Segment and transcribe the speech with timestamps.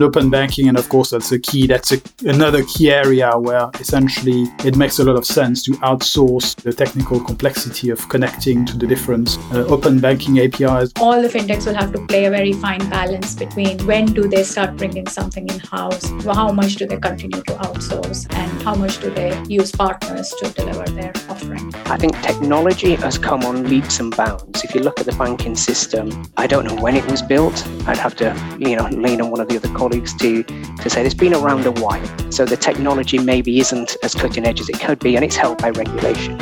[0.00, 0.68] open banking.
[0.68, 1.66] And of course, that's a key.
[1.66, 6.54] That's a, another key area where essentially it makes a lot of sense to outsource
[6.56, 10.92] the technical complexity of connecting to the different uh, open banking APIs.
[11.00, 14.44] All the fintechs will have to play a very fine balance between when do they
[14.44, 19.00] start bringing something in house, how much do they continue to outsource, and how much
[19.00, 21.74] do they use partners to deliver their offering.
[21.86, 24.64] I think technology has come on leaps and bounds.
[24.64, 27.66] If you look at the banking system, I don't know when it was built.
[27.86, 28.28] I'd have to,
[28.58, 31.66] you know, lean on one of the other colleagues to to say it's been around
[31.66, 32.30] a while.
[32.30, 35.58] So the technology maybe isn't as cutting edge as it could be, and it's held
[35.58, 36.38] by regulation.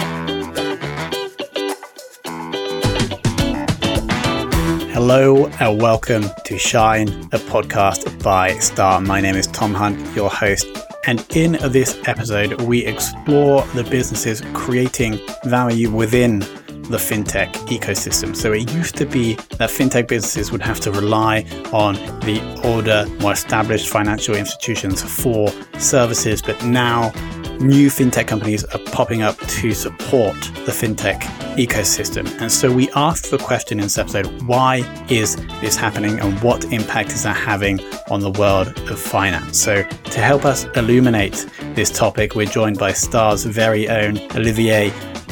[4.92, 9.01] Hello and welcome to Shine, a podcast by Star.
[9.01, 10.66] My name is Tom Hunt, your host.
[11.07, 16.45] And in this episode, we explore the businesses creating value within
[16.91, 18.35] the fintech ecosystem.
[18.35, 23.07] So it used to be that fintech businesses would have to rely on the older,
[23.21, 27.13] more established financial institutions for services, but now
[27.60, 31.21] new fintech companies are popping up to support the fintech
[31.57, 32.27] ecosystem.
[32.41, 34.79] And so we asked the question in this episode why
[35.10, 39.60] is this happening and what impact is that having on the world of finance?
[39.60, 44.91] So to help us illuminate this topic, we're joined by Star's very own Olivier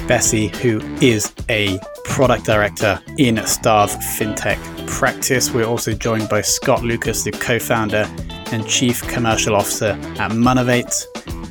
[0.08, 5.52] Bessy, who is a product director in Star's fintech practice.
[5.52, 8.08] We're also joined by Scott Lucas, the co founder
[8.50, 11.04] and chief commercial officer at Monavate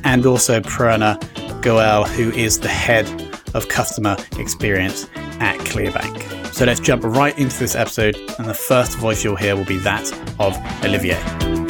[0.04, 1.18] and also Prerna
[1.62, 3.06] Goel, who is the head
[3.54, 5.08] of customer experience
[5.40, 6.52] at Clearbank.
[6.52, 9.78] So let's jump right into this episode, and the first voice you'll hear will be
[9.78, 11.67] that of Olivier.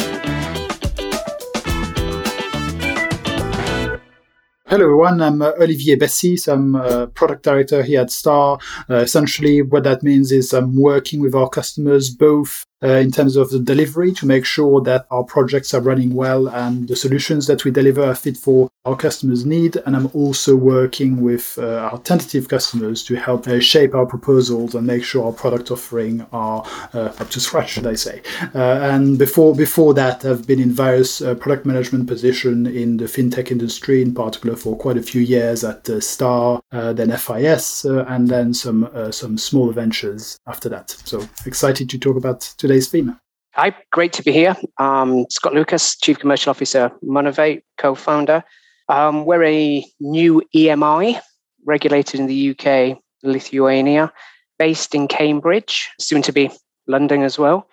[4.99, 8.59] Everyone, I'm uh, Olivier Bessy, so I'm uh, product director here at Star.
[8.91, 13.51] Uh, essentially what that means is I'm working with our customers both in terms of
[13.51, 17.65] the delivery to make sure that our projects are running well and the solutions that
[17.65, 19.77] we deliver are fit for our customers' need.
[19.85, 24.75] And I'm also working with uh, our tentative customers to help uh, shape our proposals
[24.75, 28.23] and make sure our product offering are uh, up to scratch, should I say.
[28.55, 33.05] Uh, and before before that, I've been in various uh, product management position in the
[33.05, 38.55] fintech industry, in particular for quite a few years at Star, then FIS, and then
[38.55, 40.91] some some small ventures after that.
[40.91, 43.19] So excited to talk about today's theme.
[43.55, 44.55] Hi, great to be here.
[44.79, 48.45] Um, Scott Lucas, Chief Commercial Officer, Monavate, co-founder.
[48.89, 51.19] Um, we're a new EMI
[51.65, 54.13] regulated in the UK, Lithuania,
[54.59, 56.51] based in Cambridge, soon to be
[56.87, 57.67] London as well.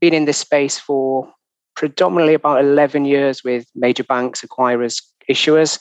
[0.00, 1.28] Been in this space for
[1.74, 5.78] predominantly about 11 years with major banks, acquirers, issuers.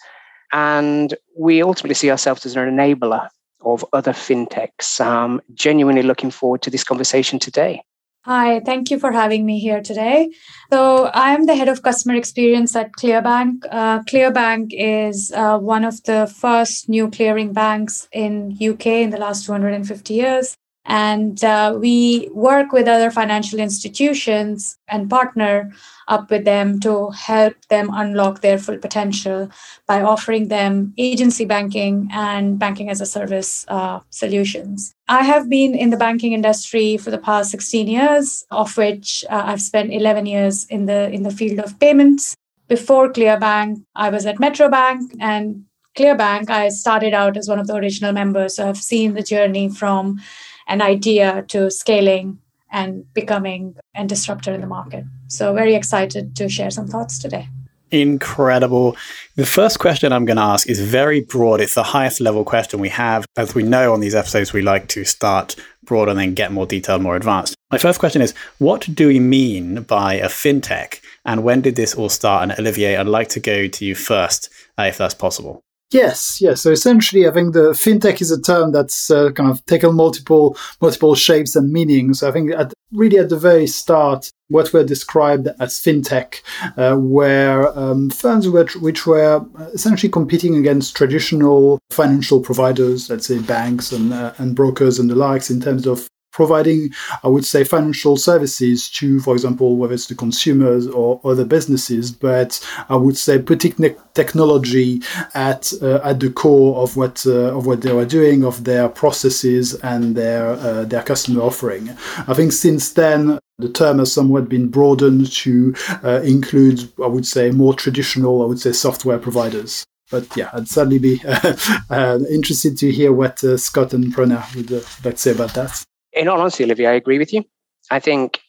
[0.52, 3.30] And we ultimately see ourselves as an enabler
[3.62, 5.00] of other fintechs.
[5.00, 7.82] Um, genuinely looking forward to this conversation today.
[8.26, 10.32] Hi, thank you for having me here today.
[10.74, 13.66] So, I'm the head of customer experience at Clearbank.
[13.70, 19.20] Uh, Clearbank is uh, one of the first new clearing banks in UK in the
[19.20, 20.58] last 250 years.
[20.86, 25.72] And uh, we work with other financial institutions and partner
[26.08, 29.50] up with them to help them unlock their full potential
[29.88, 34.94] by offering them agency banking and banking as a service uh, solutions.
[35.08, 39.44] I have been in the banking industry for the past 16 years, of which uh,
[39.46, 42.36] I've spent 11 years in the in the field of payments.
[42.68, 45.66] Before Clearbank, I was at Metro Bank and
[45.96, 46.50] Clearbank.
[46.50, 50.20] I started out as one of the original members, so I've seen the journey from
[50.68, 52.40] an idea to scaling
[52.72, 55.06] and becoming a disruptor in the market.
[55.28, 57.48] So, very excited to share some thoughts today.
[57.92, 58.98] Incredible.
[59.36, 61.62] The first question I'm going to ask is very broad.
[61.62, 63.26] It's the highest level question we have.
[63.38, 65.56] As we know on these episodes, we like to start
[65.86, 67.56] broad and then get more detailed, more advanced.
[67.72, 71.00] My first question is What do we mean by a fintech?
[71.26, 72.44] And when did this all start?
[72.44, 75.65] And Olivier, I'd like to go to you first, uh, if that's possible.
[75.92, 76.62] Yes, yes.
[76.62, 80.58] So essentially, I think the fintech is a term that's uh, kind of taken multiple
[80.82, 82.24] multiple shapes and meanings.
[82.24, 86.42] I think at, really at the very start, what were described as fintech
[86.78, 93.40] uh, were um, firms which, which were essentially competing against traditional financial providers, let's say
[93.40, 96.94] banks and uh, and brokers and the likes, in terms of providing,
[97.24, 102.12] I would say, financial services to, for example, whether it's the consumers or other businesses,
[102.12, 102.60] but
[102.90, 105.02] I would say putting technology
[105.34, 108.90] at uh, at the core of what uh, of what they were doing, of their
[108.90, 111.90] processes and their uh, their customer offering.
[112.28, 113.40] I think since then.
[113.58, 115.74] The term has somewhat been broadened to
[116.04, 120.68] uh, include, I would say, more traditional, I would say, software providers but yeah, I'd
[120.68, 121.22] certainly be
[121.90, 125.54] uh, interested to hear what uh, Scott and Prerna would uh, like to say about
[125.54, 125.86] that
[126.16, 127.44] in all honesty, Olivier, I agree with you.
[127.92, 128.42] I think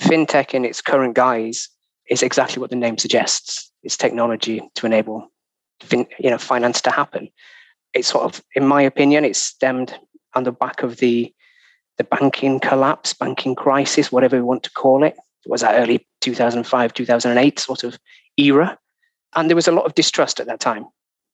[0.00, 1.68] fintech in its current guise
[2.10, 3.70] is exactly what the name suggests.
[3.82, 5.30] It's technology to enable
[5.80, 7.28] fin- you know finance to happen.
[7.94, 9.98] It's sort of, in my opinion, it's stemmed
[10.34, 11.32] on the back of the
[11.98, 15.14] the banking collapse, banking crisis, whatever we want to call it.
[15.44, 17.98] It was that early 2005, 2008 sort of
[18.38, 18.78] era.
[19.34, 20.86] And there was a lot of distrust at that time.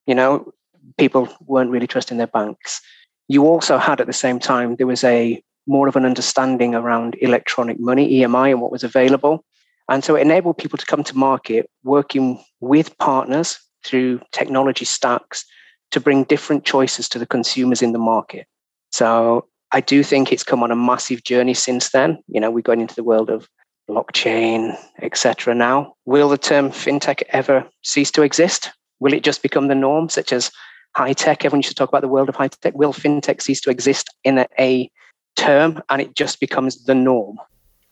[0.06, 0.52] You know,
[0.96, 2.80] people weren't really trusting their banks.
[3.28, 7.16] You also had at the same time, there was a more of an understanding around
[7.20, 9.44] electronic money, EMI, and what was available.
[9.88, 15.44] And so it enabled people to come to market working with partners through technology stacks
[15.90, 18.46] to bring different choices to the consumers in the market.
[18.90, 22.22] So I do think it's come on a massive journey since then.
[22.28, 23.48] You know, we're going into the world of
[23.88, 25.54] blockchain, etc.
[25.54, 25.94] now.
[26.04, 28.70] Will the term fintech ever cease to exist?
[29.00, 30.50] Will it just become the norm, such as
[30.96, 31.44] high tech?
[31.44, 32.74] Everyone should talk about the world of high tech.
[32.76, 34.90] Will fintech cease to exist in a, a
[35.38, 37.38] term and it just becomes the norm?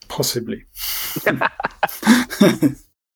[0.07, 0.65] Possibly.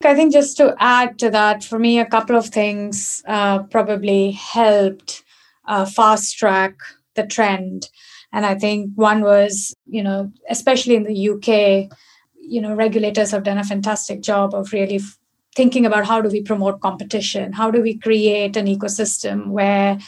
[0.03, 4.31] I think just to add to that, for me, a couple of things uh, probably
[4.31, 5.23] helped
[5.65, 6.75] uh, fast track
[7.15, 7.89] the trend.
[8.33, 11.91] And I think one was, you know, especially in the UK,
[12.39, 15.17] you know, regulators have done a fantastic job of really f-
[15.55, 17.51] thinking about how do we promote competition?
[17.53, 19.99] How do we create an ecosystem where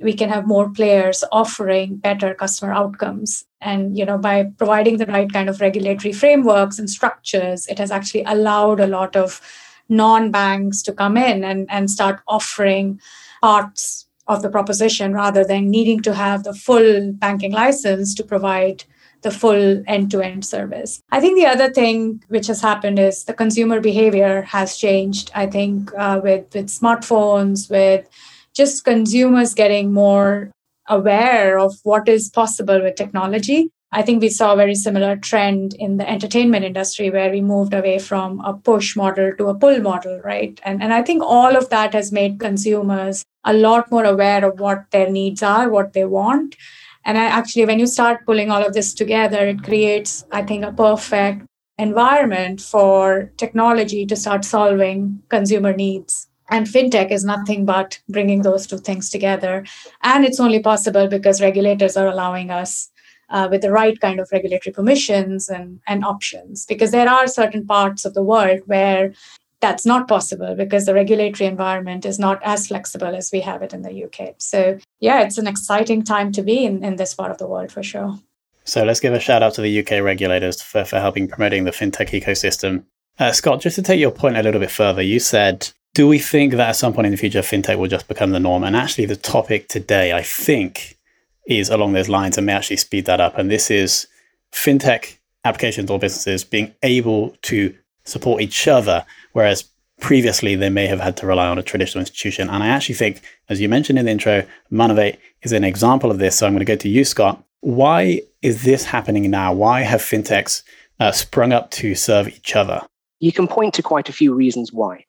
[0.00, 5.06] we can have more players offering better customer outcomes and you know by providing the
[5.06, 9.40] right kind of regulatory frameworks and structures it has actually allowed a lot of
[9.88, 13.00] non-banks to come in and, and start offering
[13.40, 18.84] parts of the proposition rather than needing to have the full banking license to provide
[19.22, 21.02] the full end-to-end service.
[21.10, 25.30] I think the other thing which has happened is the consumer behavior has changed.
[25.34, 28.08] I think uh, with with smartphones, with
[28.56, 30.50] just consumers getting more
[30.88, 33.70] aware of what is possible with technology.
[33.92, 37.74] I think we saw a very similar trend in the entertainment industry where we moved
[37.74, 40.60] away from a push model to a pull model, right?
[40.64, 44.58] And, and I think all of that has made consumers a lot more aware of
[44.58, 46.56] what their needs are, what they want.
[47.04, 50.64] And I actually, when you start pulling all of this together, it creates, I think,
[50.64, 51.46] a perfect
[51.78, 56.28] environment for technology to start solving consumer needs.
[56.48, 59.64] And fintech is nothing but bringing those two things together.
[60.02, 62.90] And it's only possible because regulators are allowing us
[63.30, 66.64] uh, with the right kind of regulatory permissions and, and options.
[66.66, 69.12] Because there are certain parts of the world where
[69.60, 73.72] that's not possible because the regulatory environment is not as flexible as we have it
[73.72, 74.34] in the UK.
[74.38, 77.72] So, yeah, it's an exciting time to be in, in this part of the world
[77.72, 78.18] for sure.
[78.64, 81.70] So, let's give a shout out to the UK regulators for, for helping promoting the
[81.70, 82.84] fintech ecosystem.
[83.18, 86.18] Uh, Scott, just to take your point a little bit further, you said, do we
[86.18, 88.64] think that at some point in the future, fintech will just become the norm?
[88.64, 90.98] And actually, the topic today, I think,
[91.46, 93.38] is along those lines and may actually speed that up.
[93.38, 94.06] And this is
[94.52, 95.16] fintech
[95.46, 101.16] applications or businesses being able to support each other, whereas previously they may have had
[101.16, 102.50] to rely on a traditional institution.
[102.50, 106.18] And I actually think, as you mentioned in the intro, Monavate is an example of
[106.18, 106.36] this.
[106.36, 107.42] So I'm going to go to you, Scott.
[107.60, 109.54] Why is this happening now?
[109.54, 110.62] Why have fintechs
[111.00, 112.82] uh, sprung up to serve each other?
[113.18, 115.06] You can point to quite a few reasons why.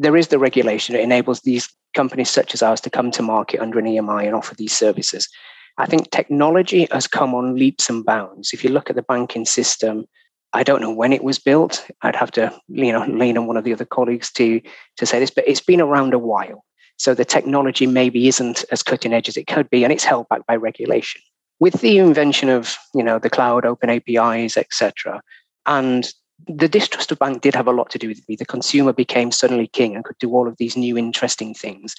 [0.00, 3.60] There is the regulation that enables these companies such as ours to come to market
[3.60, 5.28] under an EMI and offer these services.
[5.76, 8.52] I think technology has come on leaps and bounds.
[8.52, 10.06] If you look at the banking system,
[10.52, 11.84] I don't know when it was built.
[12.02, 14.60] I'd have to, you know, lean on one of the other colleagues to
[14.96, 16.64] to say this, but it's been around a while.
[16.96, 20.28] So the technology maybe isn't as cutting edge as it could be, and it's held
[20.28, 21.20] back by regulation.
[21.60, 25.22] With the invention of, you know, the cloud, open APIs, etc.,
[25.66, 26.12] and
[26.46, 28.36] the distrust of bank did have a lot to do with me.
[28.36, 31.94] The consumer became suddenly king and could do all of these new interesting things.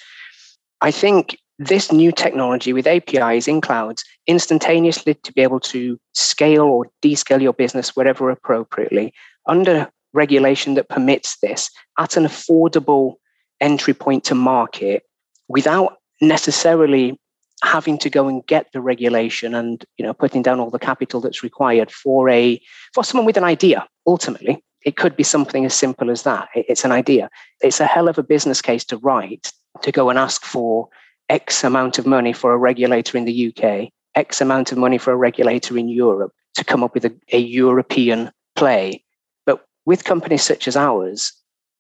[0.81, 6.63] I think this new technology with APIs in clouds instantaneously to be able to scale
[6.63, 9.13] or descale your business wherever appropriately
[9.45, 13.15] under regulation that permits this at an affordable
[13.59, 15.03] entry point to market
[15.49, 17.19] without necessarily
[17.63, 21.19] having to go and get the regulation and you know putting down all the capital
[21.19, 22.61] that's required for a
[22.93, 26.85] for someone with an idea ultimately it could be something as simple as that it's
[26.85, 27.29] an idea
[27.61, 29.51] it's a hell of a business case to write
[29.81, 30.89] to go and ask for
[31.29, 35.13] X amount of money for a regulator in the UK, X amount of money for
[35.13, 39.03] a regulator in Europe to come up with a, a European play.
[39.45, 41.31] But with companies such as ours,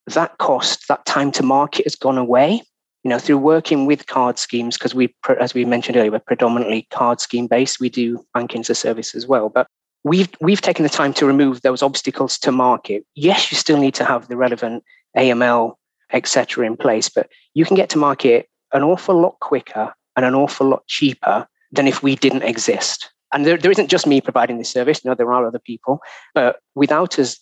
[0.07, 2.61] that cost, that time to market has gone away.
[3.03, 6.87] You know, through working with card schemes, because we, as we mentioned earlier, we're predominantly
[6.91, 7.79] card scheme based.
[7.79, 9.67] We do banking as a service as well, but
[10.03, 13.05] we've we've taken the time to remove those obstacles to market.
[13.15, 14.83] Yes, you still need to have the relevant
[15.17, 15.75] AML,
[16.11, 20.35] etc., in place, but you can get to market an awful lot quicker and an
[20.35, 23.11] awful lot cheaper than if we didn't exist.
[23.31, 25.05] And there, there isn't just me providing this service.
[25.05, 25.99] No, there are other people.
[26.33, 27.39] But without us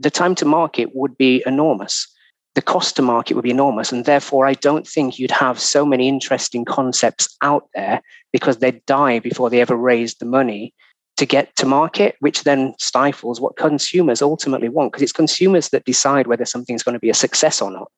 [0.00, 2.08] the time to market would be enormous.
[2.54, 3.92] The cost to market would be enormous.
[3.92, 8.02] And therefore, I don't think you'd have so many interesting concepts out there
[8.32, 10.74] because they'd die before they ever raised the money
[11.16, 15.84] to get to market, which then stifles what consumers ultimately want because it's consumers that
[15.84, 17.90] decide whether something's going to be a success or not.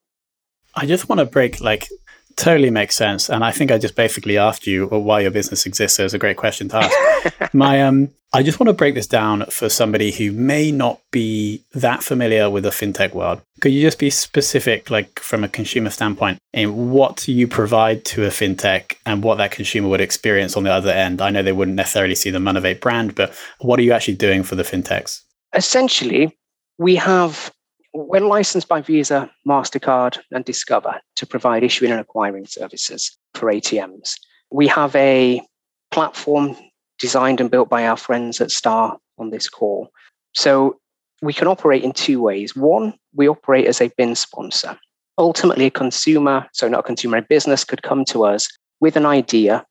[0.74, 1.88] I just want to break like
[2.36, 3.28] totally makes sense.
[3.28, 5.96] And I think I just basically asked you why your business exists.
[5.96, 7.54] So it's a great question to ask.
[7.54, 11.62] My um I just want to break this down for somebody who may not be
[11.74, 13.42] that familiar with the fintech world.
[13.60, 18.24] Could you just be specific, like from a consumer standpoint, in what you provide to
[18.24, 21.20] a fintech and what that consumer would experience on the other end?
[21.20, 24.42] I know they wouldn't necessarily see the Monavate brand, but what are you actually doing
[24.42, 25.20] for the fintechs?
[25.54, 26.34] Essentially,
[26.78, 27.52] we have
[27.94, 34.14] we're licensed by Visa, MasterCard, and Discover to provide issuing and acquiring services for ATMs.
[34.50, 35.42] We have a
[35.90, 36.56] platform
[36.98, 39.90] designed and built by our friends at Star on this call.
[40.34, 40.78] So
[41.20, 42.56] we can operate in two ways.
[42.56, 44.78] One, we operate as a BIN sponsor.
[45.18, 48.48] Ultimately, a consumer, so not a consumer, a business could come to us
[48.80, 49.64] with an idea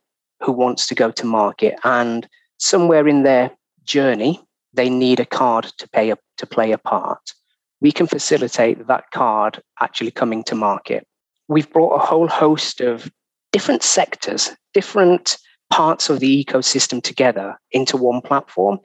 [0.43, 3.51] who wants to go to market, and somewhere in their
[3.83, 4.39] journey,
[4.73, 7.33] they need a card to pay a, to play a part.
[7.81, 11.05] We can facilitate that card actually coming to market.
[11.47, 13.11] We've brought a whole host of
[13.51, 15.37] different sectors, different
[15.71, 18.79] parts of the ecosystem together into one platform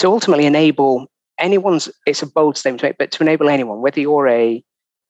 [0.00, 1.06] to ultimately enable
[1.38, 4.62] anyone's it's a bold statement to make but to enable anyone whether you're a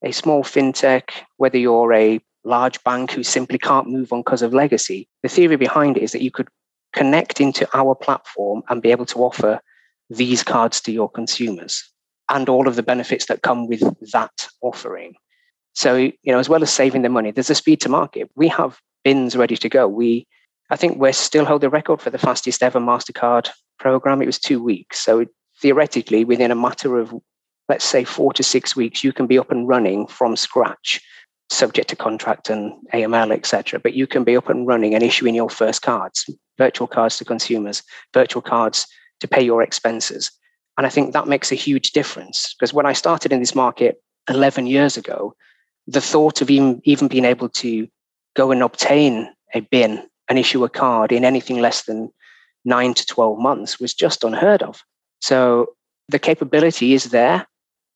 [0.05, 4.53] a small fintech whether you're a large bank who simply can't move on because of
[4.53, 6.49] legacy the theory behind it is that you could
[6.93, 9.59] connect into our platform and be able to offer
[10.11, 11.92] these cards to your consumers
[12.33, 15.15] and all of the benefits that come with that offering
[15.75, 18.49] so you know as well as saving the money there's a speed to market we
[18.49, 20.27] have bins ready to go we
[20.73, 24.23] I think we still hold the record for the fastest ever MasterCard program.
[24.23, 25.01] It was two weeks.
[25.01, 25.27] So
[25.61, 27.15] theoretically, within a matter of,
[27.69, 30.99] let's say, four to six weeks, you can be up and running from scratch,
[31.51, 33.81] subject to contract and AML, etc.
[33.81, 36.25] But you can be up and running and issuing your first cards,
[36.57, 37.83] virtual cards to consumers,
[38.15, 38.87] virtual cards
[39.21, 40.31] to pay your expenses.
[40.77, 44.03] And I think that makes a huge difference because when I started in this market
[44.29, 45.35] 11 years ago,
[45.87, 47.89] the thought of even, even being able to
[48.35, 52.11] go and obtain a bin and issue a card in anything less than
[52.65, 54.83] nine to 12 months was just unheard of.
[55.21, 55.75] So
[56.09, 57.47] the capability is there.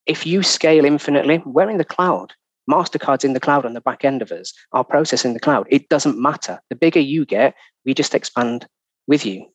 [0.06, 2.32] If you scale infinitely, we're in the cloud.
[2.70, 5.66] MasterCard's in the cloud on the back end of us, our process in the cloud.
[5.70, 6.60] It doesn't matter.
[6.68, 7.54] The bigger you get,
[7.84, 8.66] we just expand
[9.06, 9.46] with you.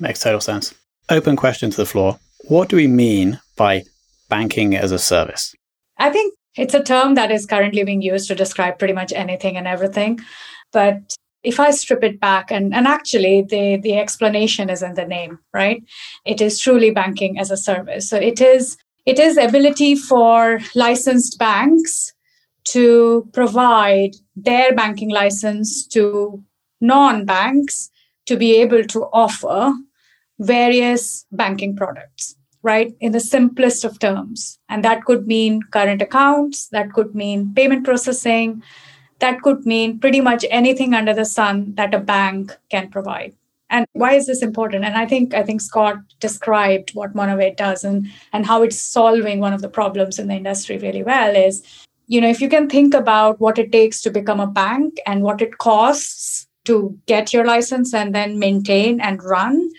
[0.00, 0.74] Makes total sense.
[1.08, 2.18] Open question to the floor.
[2.48, 3.84] What do we mean by
[4.30, 5.54] banking as a service?
[5.98, 9.58] I think it's a term that is currently being used to describe pretty much anything
[9.58, 10.20] and everything.
[10.72, 15.04] But if I strip it back, and, and actually the, the explanation is in the
[15.04, 15.84] name, right?
[16.24, 18.08] It is truly banking as a service.
[18.08, 22.14] So it is it is ability for licensed banks
[22.64, 26.42] to provide their banking license to
[26.80, 27.90] non-banks
[28.26, 29.72] to be able to offer
[30.38, 34.58] various banking products right in the simplest of terms.
[34.68, 38.62] And that could mean current accounts that could mean payment processing
[39.18, 43.34] that could mean pretty much anything under the sun that a bank can provide.
[43.70, 44.84] And why is this important?
[44.84, 49.40] And i think i think scott described what monavate does and and how it's solving
[49.40, 51.62] one of the problems in the industry really well is
[52.06, 55.22] you know if you can think about what it takes to become a bank and
[55.22, 59.70] what it costs to get your license and then maintain and run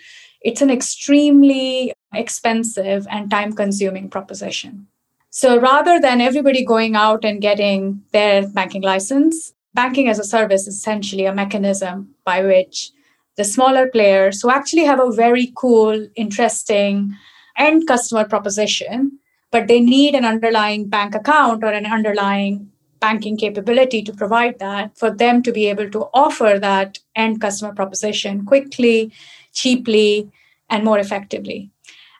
[0.42, 4.86] it's an extremely expensive and time consuming proposition
[5.30, 10.66] so rather than everybody going out and getting their banking license, banking as a service
[10.66, 12.90] is essentially a mechanism by which
[13.36, 17.16] the smaller players who actually have a very cool, interesting
[17.56, 19.18] end customer proposition,
[19.52, 24.98] but they need an underlying bank account or an underlying banking capability to provide that
[24.98, 29.12] for them to be able to offer that end customer proposition quickly,
[29.52, 30.28] cheaply,
[30.68, 31.70] and more effectively.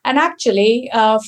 [0.04, 1.18] And actually, uh,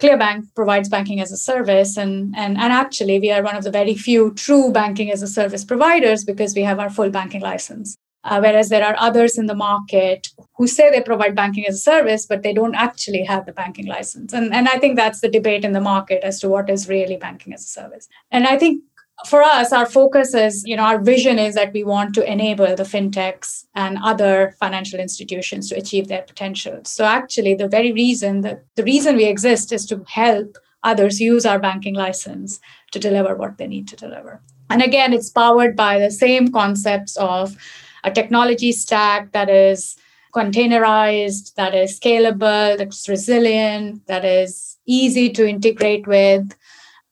[0.00, 3.70] Clearbank provides banking as a service, and, and, and actually, we are one of the
[3.70, 7.96] very few true banking as a service providers because we have our full banking license.
[8.24, 11.78] Uh, whereas there are others in the market who say they provide banking as a
[11.78, 14.32] service, but they don't actually have the banking license.
[14.32, 17.18] And, and I think that's the debate in the market as to what is really
[17.18, 18.08] banking as a service.
[18.30, 18.82] And I think
[19.26, 22.74] for us, our focus is, you know, our vision is that we want to enable
[22.74, 26.80] the fintechs and other financial institutions to achieve their potential.
[26.84, 31.46] So actually, the very reason that the reason we exist is to help others use
[31.46, 34.42] our banking license to deliver what they need to deliver.
[34.68, 37.56] And again, it's powered by the same concepts of
[38.02, 39.96] a technology stack that is
[40.34, 46.54] containerized, that is scalable, that's resilient, that is easy to integrate with.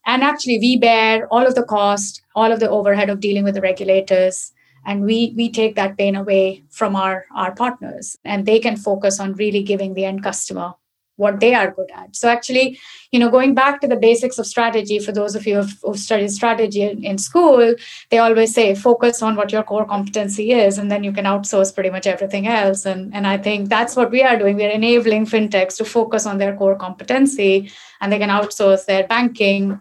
[0.06, 3.54] And actually, we bear all of the cost, all of the overhead of dealing with
[3.54, 4.52] the regulators.
[4.84, 9.20] And we, we take that pain away from our, our partners, and they can focus
[9.20, 10.74] on really giving the end customer
[11.16, 12.16] what they are good at.
[12.16, 12.78] So actually,
[13.10, 15.98] you know, going back to the basics of strategy, for those of you who've, who've
[15.98, 17.74] studied strategy in, in, school,
[18.10, 21.72] they always say focus on what your core competency is, and then you can outsource
[21.74, 22.86] pretty much everything else.
[22.86, 24.56] And, and I think that's what we are doing.
[24.56, 29.80] We're enabling fintechs to focus on their core competency, and they can outsource their banking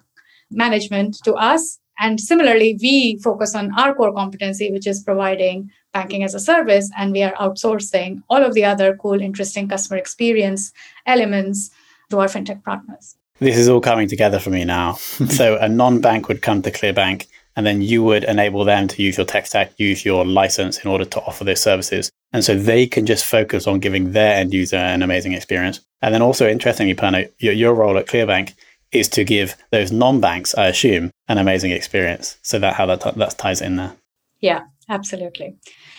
[0.51, 1.79] management to us.
[1.99, 6.89] And similarly, we focus on our core competency, which is providing banking as a service
[6.97, 10.71] and we are outsourcing all of the other cool interesting customer experience
[11.05, 11.69] elements
[12.09, 13.17] to our fintech partners.
[13.39, 14.93] This is all coming together for me now.
[15.29, 19.17] So a non-bank would come to clearbank and then you would enable them to use
[19.17, 22.11] your tech stack use your license in order to offer those services.
[22.33, 25.81] And so they can just focus on giving their end user an amazing experience.
[26.01, 28.53] And then also interestingly Prerna, your, your role at clearbank
[28.91, 33.11] is to give those non-banks i assume an amazing experience so that how that, t-
[33.15, 33.93] that ties in there
[34.39, 35.55] yeah absolutely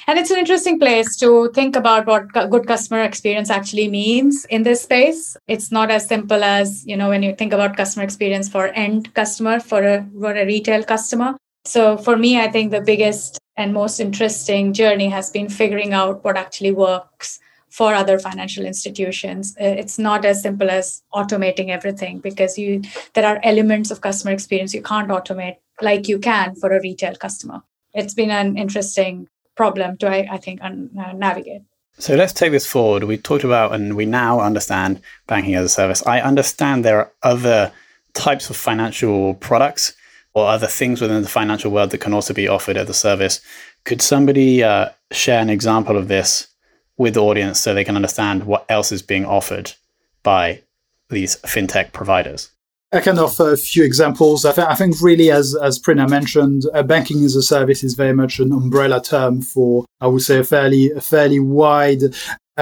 [0.06, 4.64] and it's an interesting place to think about what good customer experience actually means in
[4.64, 5.37] this space.
[5.46, 9.14] It's not as simple as, you know, when you think about customer experience for end
[9.14, 11.37] customer, for a, for a retail customer.
[11.64, 16.25] So for me, I think the biggest and most interesting journey has been figuring out
[16.25, 17.38] what actually works
[17.79, 22.81] for other financial institutions uh, it's not as simple as automating everything because you
[23.14, 27.14] there are elements of customer experience you can't automate like you can for a retail
[27.26, 27.62] customer
[27.95, 31.62] it's been an interesting problem to, I, I think, un, uh, navigate.
[31.99, 33.05] So let's take this forward.
[33.05, 36.05] We talked about and we now understand banking as a service.
[36.07, 37.73] I understand there are other
[38.14, 39.95] types of financial products
[40.35, 43.41] or other things within the financial world that can also be offered as a service.
[43.85, 46.49] Could somebody uh, share an example of this
[46.99, 49.72] with the audience so they can understand what else is being offered
[50.22, 50.62] by
[51.08, 52.50] these fintech providers?
[52.94, 54.44] I can offer a few examples.
[54.44, 57.94] I, th- I think really, as as Prerna mentioned, uh, banking as a service is
[57.94, 62.02] very much an umbrella term for, I would say, a fairly a fairly wide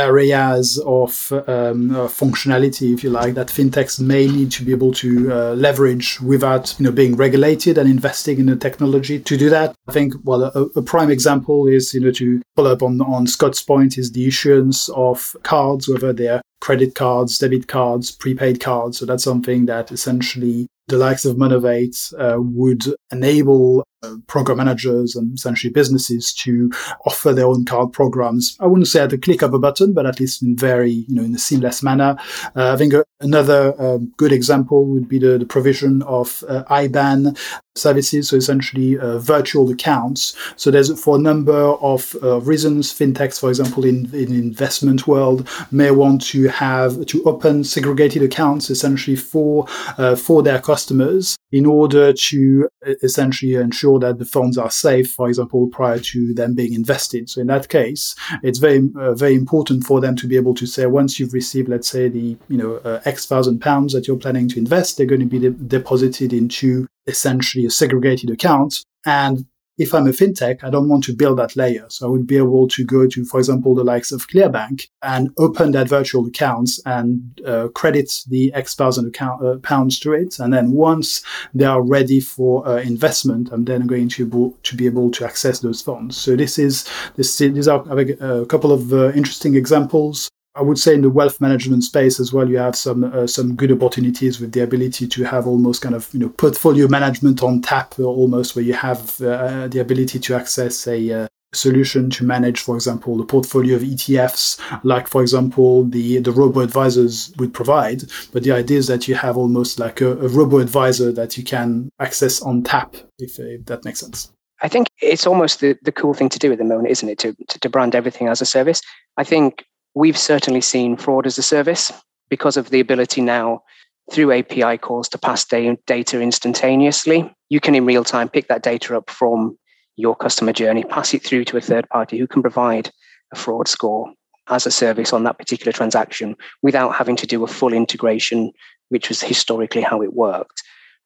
[0.00, 4.92] areas of um, uh, functionality, if you like, that fintechs may need to be able
[4.94, 9.50] to uh, leverage without, you know, being regulated and investing in the technology to do
[9.50, 9.74] that.
[9.88, 13.26] I think, well, a, a prime example is, you know, to follow up on, on
[13.26, 18.98] Scott's point is the issuance of cards, whether they're credit cards, debit cards, prepaid cards.
[18.98, 25.14] So that's something that essentially the likes of Monavate uh, would enable uh, program managers
[25.14, 26.70] and essentially businesses to
[27.06, 28.56] offer their own card programs.
[28.60, 31.14] I wouldn't say at the click of a button, but at least in very, you
[31.14, 32.16] know, in a seamless manner.
[32.56, 37.38] Uh, I think another um, good example would be the, the provision of uh, IBAN
[37.76, 40.36] services, so essentially uh, virtual accounts.
[40.56, 45.48] So there's for a number of uh, reasons, fintechs, for example, in in investment world,
[45.70, 49.66] may want to have to open segregated accounts essentially for
[49.98, 52.68] uh, for their customers in order to
[53.02, 57.28] essentially ensure that the funds are safe, for example, prior to them being invested.
[57.28, 60.66] So in that case, it's very uh, very important for them to be able to
[60.66, 64.16] say once you've received, let's say, the you know uh, X thousand pounds that you're
[64.16, 68.72] planning to invest, they're going to be de- deposited into essentially a segregated account.
[69.04, 69.46] And
[69.78, 71.86] if I'm a fintech, I don't want to build that layer.
[71.88, 75.30] So I would be able to go to, for example, the likes of Clearbank and
[75.38, 80.38] open that virtual accounts and uh, credit the X thousand account, uh, pounds to it.
[80.38, 81.22] And then once
[81.54, 85.24] they are ready for uh, investment, I'm then going to, able, to be able to
[85.24, 86.14] access those funds.
[86.18, 90.94] So this is, this, these are a couple of uh, interesting examples I would say
[90.94, 94.52] in the wealth management space as well, you have some uh, some good opportunities with
[94.52, 98.64] the ability to have almost kind of you know portfolio management on tap, almost where
[98.64, 103.24] you have uh, the ability to access a uh, solution to manage, for example, the
[103.24, 108.02] portfolio of ETFs, like for example the the robo advisors would provide.
[108.32, 111.44] But the idea is that you have almost like a, a robo advisor that you
[111.44, 114.32] can access on tap, if, if that makes sense.
[114.62, 117.18] I think it's almost the, the cool thing to do at the moment, isn't it?
[117.20, 118.82] To, to, to brand everything as a service.
[119.16, 121.92] I think We've certainly seen fraud as a service
[122.28, 123.62] because of the ability now
[124.10, 127.32] through API calls to pass data instantaneously.
[127.48, 129.58] You can in real time pick that data up from
[129.96, 132.90] your customer journey, pass it through to a third party who can provide
[133.32, 134.12] a fraud score
[134.48, 138.52] as a service on that particular transaction without having to do a full integration,
[138.88, 140.62] which was historically how it worked.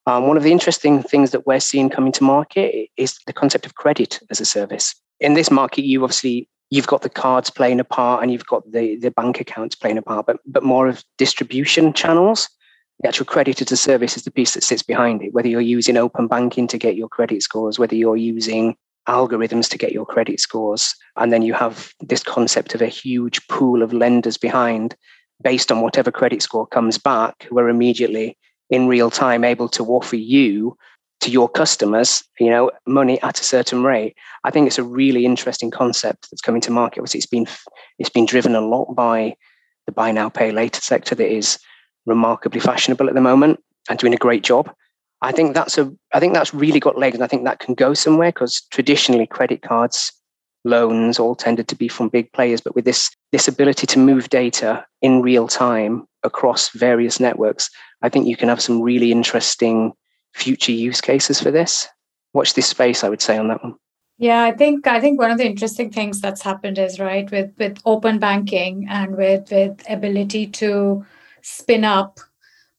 [0.07, 3.66] Um, one of the interesting things that we're seeing coming to market is the concept
[3.66, 4.94] of credit as a service.
[5.20, 8.68] In this market, you obviously you've got the cards playing a part and you've got
[8.72, 12.48] the, the bank accounts playing a part, but, but more of distribution channels.
[13.00, 15.60] The actual credit as a service is the piece that sits behind it, whether you're
[15.60, 18.76] using open banking to get your credit scores, whether you're using
[19.08, 20.96] algorithms to get your credit scores.
[21.16, 24.96] And then you have this concept of a huge pool of lenders behind
[25.42, 28.37] based on whatever credit score comes back, who are immediately
[28.70, 30.76] in real time able to offer you
[31.20, 34.14] to your customers, you know, money at a certain rate.
[34.44, 37.00] I think it's a really interesting concept that's coming to market.
[37.00, 37.46] Obviously, it's been
[37.98, 39.37] it's been driven a lot by
[39.87, 41.59] the buy now pay later sector that is
[42.07, 44.70] remarkably fashionable at the moment and doing a great job.
[45.22, 47.74] I think that's a I think that's really got legs, and I think that can
[47.74, 50.12] go somewhere because traditionally credit cards,
[50.64, 54.29] loans all tended to be from big players, but with this this ability to move
[54.29, 57.70] data in real time across various networks,
[58.03, 59.92] I think you can have some really interesting
[60.35, 61.88] future use cases for this.
[62.33, 63.77] Watch this space, I would say on that one.
[64.18, 67.53] Yeah, I think I think one of the interesting things that's happened is right with
[67.59, 71.05] with open banking and with with ability to
[71.42, 72.20] spin up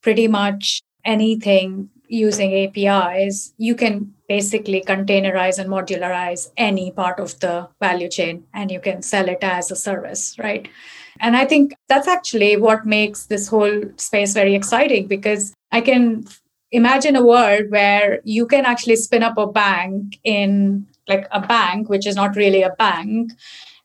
[0.02, 7.68] pretty much anything using APIs, you can basically containerize and modularize any part of the
[7.82, 10.68] value chain and you can sell it as a service, right?
[11.20, 16.26] And I think that's actually what makes this whole space very exciting because I can
[16.72, 21.90] imagine a world where you can actually spin up a bank in like a bank,
[21.90, 23.32] which is not really a bank,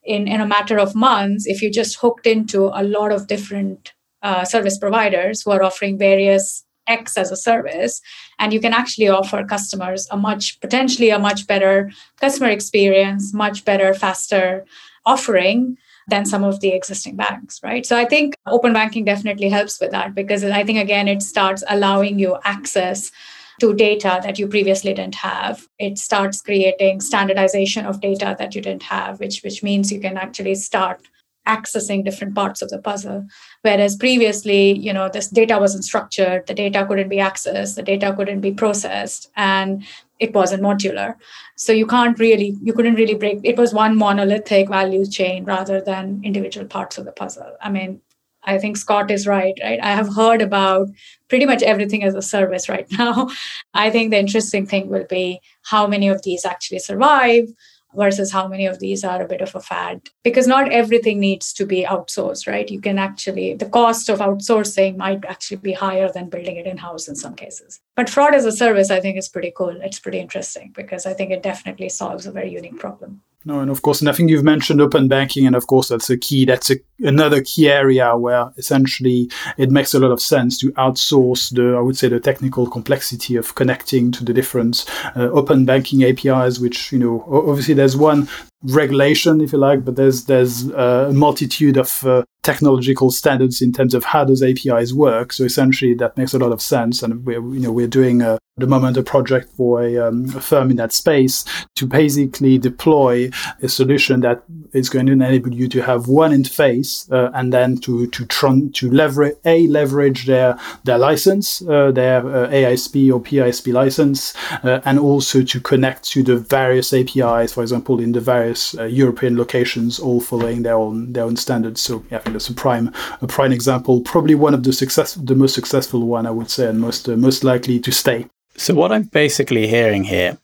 [0.03, 3.93] in, in a matter of months if you just hooked into a lot of different
[4.23, 8.01] uh, service providers who are offering various X as a service,
[8.39, 13.63] and you can actually offer customers a much potentially a much better customer experience, much
[13.63, 14.65] better, faster
[15.05, 17.85] offering than some of the existing banks, right?
[17.85, 21.63] So I think open banking definitely helps with that because I think again it starts
[21.69, 23.11] allowing you access
[23.59, 25.67] to data that you previously didn't have.
[25.77, 30.17] It starts creating standardization of data that you didn't have, which which means you can
[30.17, 31.01] actually start
[31.47, 33.25] accessing different parts of the puzzle
[33.63, 38.13] whereas previously you know this data wasn't structured the data couldn't be accessed the data
[38.15, 39.83] couldn't be processed and
[40.21, 41.15] it wasn't modular.
[41.55, 45.81] So you can't really you couldn't really break it was one monolithic value chain rather
[45.81, 47.57] than individual parts of the puzzle.
[47.61, 48.01] I mean
[48.43, 49.79] i think scott is right right?
[49.83, 50.87] I have heard about
[51.29, 53.29] pretty much everything as a service right now.
[53.73, 55.41] I think the interesting thing will be
[55.73, 57.45] how many of these actually survive
[57.95, 60.01] versus how many of these are a bit of a fad.
[60.23, 62.69] Because not everything needs to be outsourced right?
[62.69, 66.77] You can actually the cost of outsourcing might actually be higher than building it in
[66.77, 67.79] house in some cases.
[67.95, 69.75] But fraud as a service i think is pretty cool.
[69.81, 73.71] It's pretty interesting because i think it definitely solves a very unique problem no, and
[73.71, 76.45] of course, and I think you've mentioned open banking, and of course, that's a key.
[76.45, 81.53] That's a, another key area where essentially it makes a lot of sense to outsource
[81.53, 86.03] the, I would say, the technical complexity of connecting to the different uh, open banking
[86.03, 86.59] APIs.
[86.59, 88.29] Which you know, obviously, there's one
[88.63, 93.71] regulation, if you like, but there's there's uh, a multitude of uh, technological standards in
[93.71, 95.33] terms of how those APIs work.
[95.33, 97.03] So essentially, that makes a lot of sense.
[97.03, 100.41] And we're you know we're doing uh, the moment a project for a, um, a,
[100.41, 101.45] firm in that space
[101.75, 103.29] to basically deploy
[103.61, 104.43] a solution that
[104.73, 108.69] is going to enable you to have one interface uh, and then to to tr-
[108.73, 114.99] to leverage a leverage their their license, uh, their uh, AISP or PISP license, and
[114.99, 119.37] also to connect to the various APIs, for example, in the various various uh, European
[119.37, 121.81] locations, all following their own their own standards.
[121.81, 124.01] So yeah, I think that's a prime a prime example.
[124.01, 127.15] Probably one of the success the most successful one I would say, and most uh,
[127.15, 128.27] most likely to stay.
[128.57, 130.37] So what I'm basically hearing here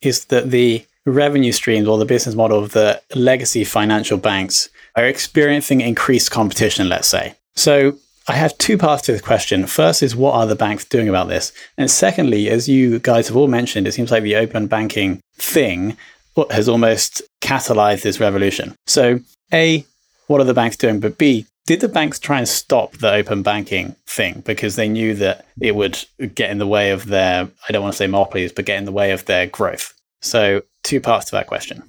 [0.00, 5.06] is that the revenue streams or the business model of the legacy financial banks are
[5.06, 6.88] experiencing increased competition.
[6.88, 7.96] Let's say so.
[8.26, 9.66] I have two parts to the question.
[9.66, 11.52] First is what are the banks doing about this?
[11.76, 15.98] And secondly, as you guys have all mentioned, it seems like the open banking thing
[16.50, 18.74] has almost catalyzed this revolution.
[18.86, 19.20] So,
[19.52, 19.84] A,
[20.26, 21.00] what are the banks doing?
[21.00, 25.14] But B, did the banks try and stop the open banking thing because they knew
[25.14, 28.52] that it would get in the way of their, I don't want to say monopolies,
[28.52, 29.94] but get in the way of their growth?
[30.20, 31.82] So, two parts to that question.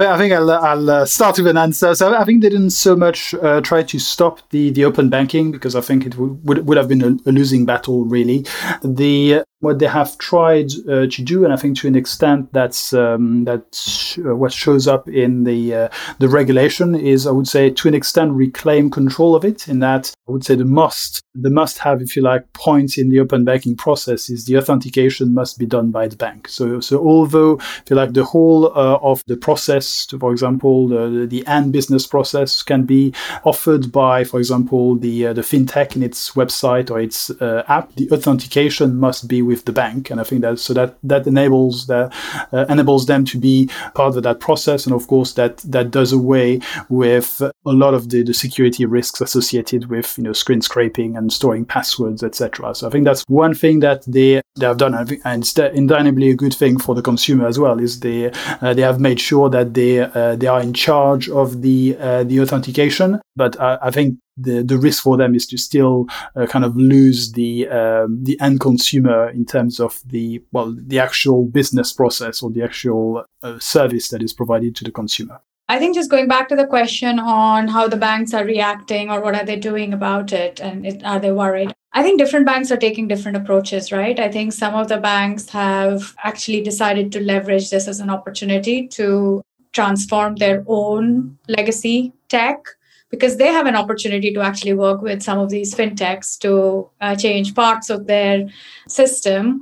[0.00, 1.94] I think I'll, I'll uh, start with an answer.
[1.94, 5.52] So I think they didn't so much uh, try to stop the, the open banking
[5.52, 8.44] because I think it would, would, would have been a, a, losing battle, really.
[8.82, 12.92] The what they have tried uh, to do, and I think to an extent that's
[12.92, 17.70] um, that's uh, what shows up in the uh, the regulation is, I would say,
[17.70, 19.68] to an extent, reclaim control of it.
[19.68, 23.08] In that, I would say the must the must have, if you like, point in
[23.08, 26.48] the open banking process is the authentication must be done by the bank.
[26.48, 31.26] So so although if you like the whole uh, of the process, for example, the
[31.26, 33.12] the end business process can be
[33.44, 37.94] offered by, for example, the uh, the fintech in its website or its uh, app,
[37.94, 40.10] the authentication must be with with the bank.
[40.10, 42.12] And I think that so that that enables that
[42.52, 44.86] uh, enables them to be part of that process.
[44.86, 49.20] And of course, that that does away with a lot of the, the security risks
[49.20, 52.74] associated with you know screen scraping and storing passwords, etc.
[52.74, 56.34] So I think that's one thing that they they have done, and it's undeniably a
[56.34, 57.78] good thing for the consumer as well.
[57.78, 61.62] Is they uh, they have made sure that they uh, they are in charge of
[61.62, 63.20] the uh, the authentication.
[63.36, 66.76] But I, I think the the risk for them is to still uh, kind of
[66.76, 72.42] lose the um, the end consumer in terms of the well the actual business process
[72.42, 75.40] or the actual uh, service that is provided to the consumer.
[75.66, 79.22] I think just going back to the question on how the banks are reacting or
[79.22, 81.72] what are they doing about it and it, are they worried?
[81.94, 84.18] I think different banks are taking different approaches, right?
[84.18, 88.88] I think some of the banks have actually decided to leverage this as an opportunity
[88.88, 89.42] to
[89.72, 92.66] transform their own legacy tech
[93.10, 97.14] because they have an opportunity to actually work with some of these fintechs to uh,
[97.14, 98.48] change parts of their
[98.88, 99.60] system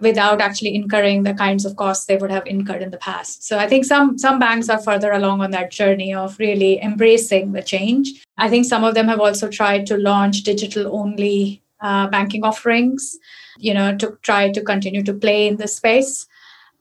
[0.00, 3.46] without actually incurring the kinds of costs they would have incurred in the past.
[3.46, 7.52] So I think some some banks are further along on that journey of really embracing
[7.52, 8.24] the change.
[8.38, 13.18] I think some of them have also tried to launch digital only uh, banking offerings,
[13.58, 16.26] you know, to try to continue to play in the space.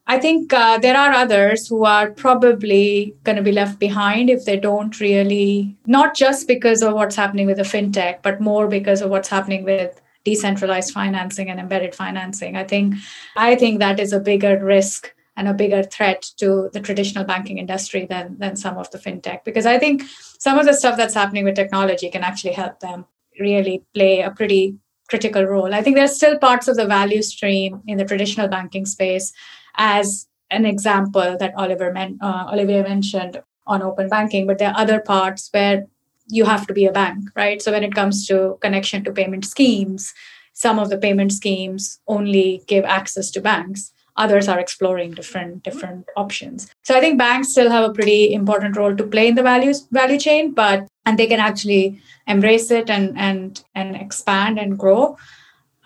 [0.10, 4.44] I think uh, there are others who are probably going to be left behind if
[4.44, 9.04] they don't really, not just because of what's happening with the fintech, but more because
[9.04, 12.58] of what's happening with decentralized financing and embedded financing.
[12.58, 12.96] I think,
[13.36, 17.60] I think that is a bigger risk and a bigger threat to the traditional banking
[17.60, 20.04] industry than than some of the fintech because i think
[20.38, 23.06] some of the stuff that's happening with technology can actually help them
[23.40, 24.76] really play a pretty
[25.08, 28.86] critical role i think there's still parts of the value stream in the traditional banking
[28.86, 29.32] space
[29.80, 34.80] as an example that Oliver men- uh, Olivier mentioned on open banking, but there are
[34.80, 35.88] other parts where
[36.28, 37.62] you have to be a bank, right?
[37.62, 40.14] So when it comes to connection to payment schemes,
[40.54, 43.92] some of the payment schemes only give access to banks.
[44.18, 46.70] Others are exploring different different options.
[46.84, 49.88] So I think banks still have a pretty important role to play in the values
[49.92, 55.18] value chain, but and they can actually embrace it and and and expand and grow.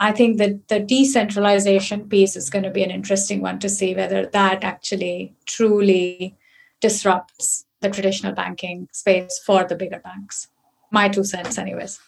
[0.03, 3.95] I think that the decentralization piece is going to be an interesting one to see
[3.95, 6.35] whether that actually truly
[6.81, 10.49] disrupts the traditional banking space for the bigger banks.
[10.91, 12.01] My two cents, anyways.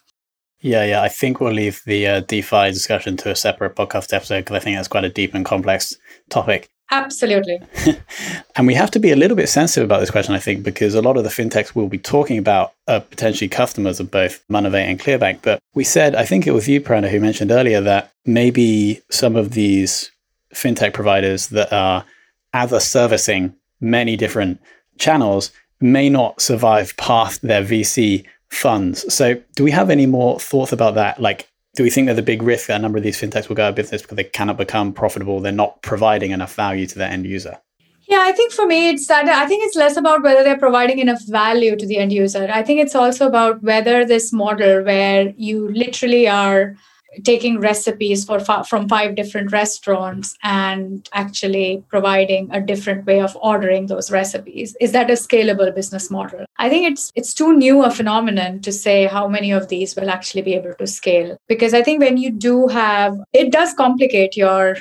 [0.59, 1.03] Yeah, yeah.
[1.03, 4.59] I think we'll leave the uh, DeFi discussion to a separate podcast episode because I
[4.59, 5.95] think that's quite a deep and complex
[6.29, 6.69] topic.
[6.91, 7.59] Absolutely.
[8.55, 10.93] and we have to be a little bit sensitive about this question, I think, because
[10.93, 14.85] a lot of the fintechs we'll be talking about are potentially customers of both Monavate
[14.85, 15.41] and Clearbank.
[15.41, 19.35] But we said, I think it was you, Prerna, who mentioned earlier that maybe some
[19.35, 20.11] of these
[20.53, 22.05] fintech providers that are
[22.53, 24.61] either servicing many different
[24.97, 29.13] channels may not survive past their VC funds.
[29.13, 31.19] So, do we have any more thoughts about that?
[31.19, 33.55] Like, do we think that the big risk that a number of these fintechs will
[33.55, 35.39] go out of business because they cannot become profitable?
[35.39, 37.59] They're not providing enough value to their end user.
[38.07, 40.99] Yeah, I think for me, it's that I think it's less about whether they're providing
[40.99, 42.47] enough value to the end user.
[42.51, 46.75] I think it's also about whether this model where you literally are
[47.23, 53.87] taking recipes for from five different restaurants and actually providing a different way of ordering
[53.87, 54.75] those recipes.
[54.79, 56.45] Is that a scalable business model?
[56.57, 60.09] I think it's it's too new a phenomenon to say how many of these will
[60.09, 61.37] actually be able to scale.
[61.47, 64.77] Because i think when you do have it does complicate your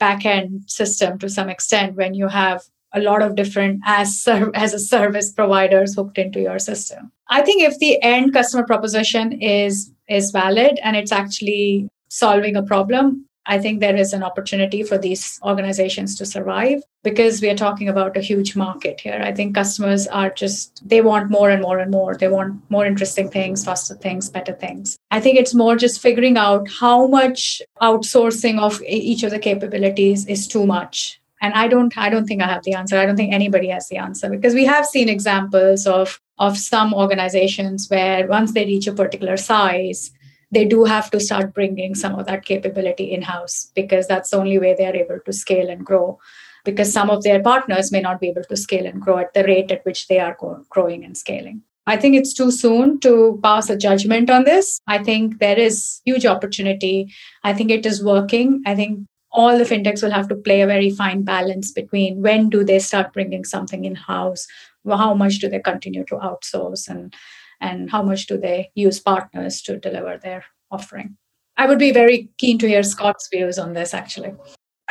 [0.00, 2.62] backend system to some extent when you have
[2.94, 7.10] a lot of different as as a service providers hooked into your system.
[7.28, 12.62] I think if the end customer proposition is is valid and it's actually solving a
[12.62, 17.56] problem, I think there is an opportunity for these organizations to survive because we are
[17.56, 19.20] talking about a huge market here.
[19.24, 22.14] I think customers are just, they want more and more and more.
[22.14, 24.96] They want more interesting things, faster things, better things.
[25.10, 30.24] I think it's more just figuring out how much outsourcing of each of the capabilities
[30.26, 33.16] is too much and i don't i don't think i have the answer i don't
[33.16, 38.26] think anybody has the answer because we have seen examples of of some organizations where
[38.26, 40.10] once they reach a particular size
[40.52, 44.36] they do have to start bringing some of that capability in house because that's the
[44.36, 46.18] only way they are able to scale and grow
[46.64, 49.44] because some of their partners may not be able to scale and grow at the
[49.44, 50.36] rate at which they are
[50.68, 54.80] growing and scaling I think it's too soon to pass a judgment on this.
[54.86, 57.12] I think there is huge opportunity.
[57.42, 58.62] I think it is working.
[58.64, 59.00] I think
[59.32, 62.78] all the fintechs will have to play a very fine balance between when do they
[62.78, 64.46] start bringing something in house
[64.88, 67.14] how much do they continue to outsource and
[67.60, 71.16] and how much do they use partners to deliver their offering
[71.56, 74.30] i would be very keen to hear scott's views on this actually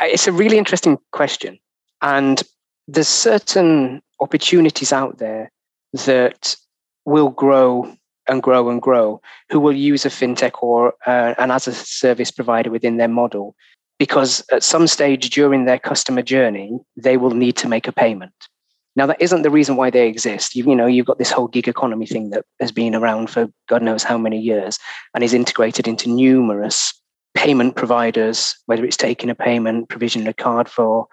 [0.00, 1.58] uh, it's a really interesting question
[2.00, 2.42] and
[2.88, 5.50] there's certain opportunities out there
[5.92, 6.56] that
[7.04, 7.92] will grow
[8.28, 12.30] and grow and grow who will use a fintech or uh, an as a service
[12.30, 13.54] provider within their model
[14.02, 18.34] because at some stage during their customer journey, they will need to make a payment.
[18.94, 20.54] Now, that isn't the reason why they exist.
[20.54, 23.48] You, you, know, you've got this whole gig economy thing that has been around for
[23.68, 24.78] God knows how many years
[25.14, 26.92] and is integrated into numerous
[27.34, 31.06] payment providers, whether it's taking a payment, provisioning a card for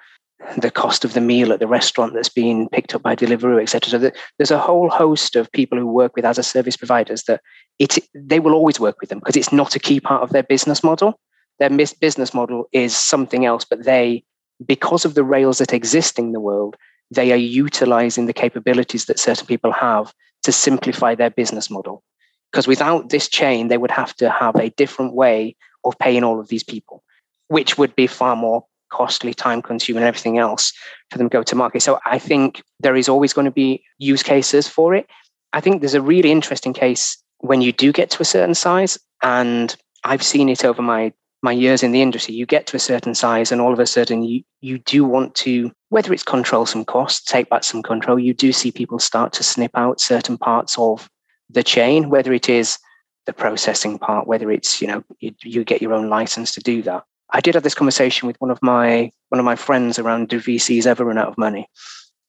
[0.58, 3.90] the cost of the meal at the restaurant that's being picked up by Deliveroo, etc.
[3.90, 7.42] So there's a whole host of people who work with as a service providers that
[7.78, 10.44] it they will always work with them because it's not a key part of their
[10.44, 11.20] business model.
[11.60, 14.24] Their business model is something else, but they,
[14.66, 16.78] because of the rails that exist in the world,
[17.12, 22.04] they are utilizing the capabilities that certain people have to simplify their business model.
[22.52, 26.40] Because without this chain, they would have to have a different way of paying all
[26.40, 27.04] of these people,
[27.48, 30.74] which would be far more costly, time consuming, and everything else
[31.12, 31.82] for them to go to market.
[31.82, 35.08] So I think there is always going to be use cases for it.
[35.54, 38.98] I think there's a really interesting case when you do get to a certain size,
[39.22, 42.80] and I've seen it over my my years in the industry, you get to a
[42.80, 46.66] certain size and all of a sudden you, you do want to, whether it's control
[46.66, 50.38] some costs, take back some control, you do see people start to snip out certain
[50.38, 51.10] parts of
[51.50, 52.78] the chain, whether it is
[53.26, 56.82] the processing part, whether it's, you know, you, you get your own license to do
[56.82, 57.04] that.
[57.32, 60.40] I did have this conversation with one of my one of my friends around do
[60.40, 61.68] VCs ever run out of money?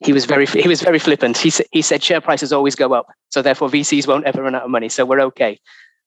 [0.00, 1.38] He was very he was very flippant.
[1.38, 4.64] He he said share prices always go up, so therefore VCs won't ever run out
[4.64, 5.58] of money, so we're okay.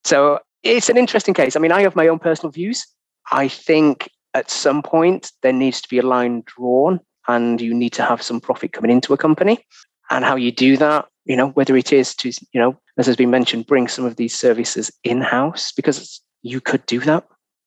[0.03, 1.55] So it's an interesting case.
[1.55, 2.87] I mean, I have my own personal views.
[3.31, 7.93] I think at some point there needs to be a line drawn and you need
[7.93, 9.65] to have some profit coming into a company.
[10.09, 13.15] And how you do that, you know, whether it is to, you know, as has
[13.15, 17.25] been mentioned, bring some of these services in house because you could do that,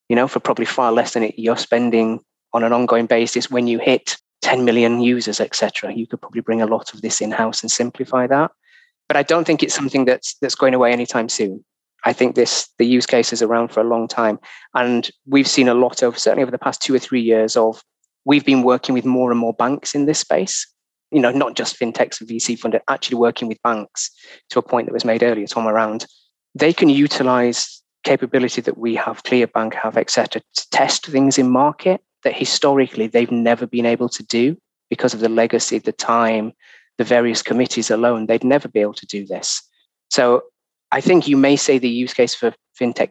[0.08, 2.20] you know, for probably far less than it you're spending
[2.52, 5.92] on an ongoing basis when you hit 10 million users, etc.
[5.92, 8.52] You could probably bring a lot of this in house and simplify that.
[9.08, 11.64] But I don't think it's something that's that's going away anytime soon.
[12.06, 14.38] I think this the use case is around for a long time,
[14.74, 17.82] and we've seen a lot of certainly over the past two or three years of
[18.24, 20.66] we've been working with more and more banks in this space.
[21.10, 24.10] You know, not just fintechs and VC funded, actually working with banks
[24.50, 26.06] to a point that was made earlier, Tom, around
[26.54, 32.00] they can utilize capability that we have, ClearBank have, etc., to test things in market
[32.22, 34.56] that historically they've never been able to do
[34.88, 36.52] because of the legacy, the time,
[36.98, 38.26] the various committees alone.
[38.26, 39.60] They'd never be able to do this.
[40.10, 40.44] So
[40.92, 43.10] I think you may say the use case for fintech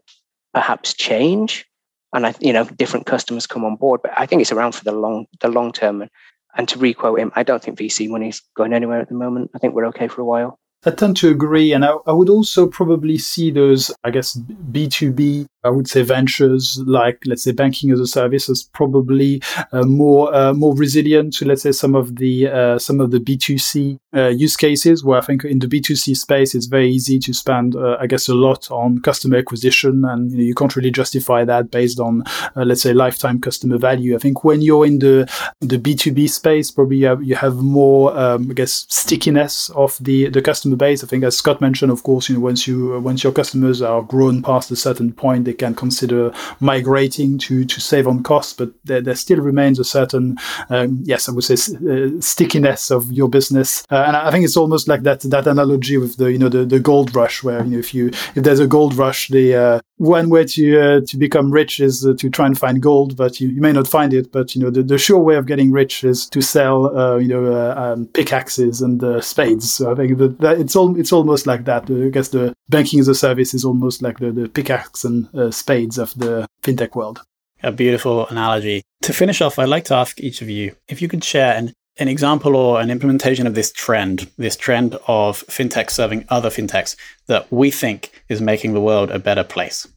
[0.54, 1.66] perhaps change,
[2.14, 4.02] and I, you know, different customers come on board.
[4.02, 6.02] But I think it's around for the long, the long term.
[6.02, 6.12] And,
[6.58, 9.52] and to requote him, I don't think VC money is going anywhere at the moment.
[9.54, 10.58] I think we're okay for a while.
[10.86, 11.74] I tend to agree.
[11.74, 16.80] And I, I, would also probably see those, I guess, B2B, I would say ventures
[16.86, 21.46] like, let's say, banking as a service is probably uh, more, uh, more resilient to,
[21.46, 25.22] let's say, some of the, uh, some of the B2C uh, use cases where I
[25.22, 28.70] think in the B2C space, it's very easy to spend, uh, I guess, a lot
[28.72, 30.06] on customer acquisition.
[30.06, 32.24] And you, know, you can't really justify that based on,
[32.56, 34.16] uh, let's say, lifetime customer value.
[34.16, 35.30] I think when you're in the,
[35.62, 40.30] the B2B space, probably you have, you have more, um, I guess, stickiness of the,
[40.30, 41.04] the customer base.
[41.04, 44.02] I think, as Scott mentioned, of course, you know, once you once your customers are
[44.02, 48.54] grown past a certain point, they can consider migrating to to save on costs.
[48.54, 50.38] But there, there still remains a certain,
[50.70, 53.86] um, yes, I would say, uh, stickiness of your business.
[53.92, 56.66] Uh, and I think it's almost like that that analogy with the you know the,
[56.66, 59.80] the gold rush, where you know if you if there's a gold rush, the uh,
[59.98, 63.40] one way to uh, to become rich is uh, to try and find gold, but
[63.40, 64.32] you, you, may not find it.
[64.32, 67.28] But you know the, the sure way of getting rich is to sell uh, you
[67.28, 69.74] know um, pickaxes and spades.
[69.74, 71.90] So I think that, that, it's all it's almost like that.
[71.90, 75.52] I guess the banking as a service is almost like the, the pickaxe and uh,
[75.52, 77.22] spades of the fintech world.
[77.64, 78.84] A beautiful analogy.
[79.04, 81.74] To finish off, I'd like to ask each of you if you could share an
[81.98, 86.96] an example or an implementation of this trend, this trend of fintech serving other fintechs
[87.28, 89.88] that we think is making the world a better place?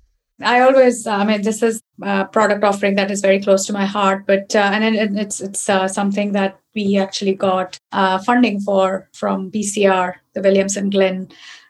[0.40, 3.84] I always, I mean, this is a product offering that is very close to my
[3.84, 8.60] heart, but uh, and it, it's it's uh, something that we actually got uh, funding
[8.60, 11.28] for from BCR, the Williams & Glyn